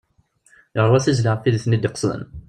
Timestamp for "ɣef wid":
1.31-1.55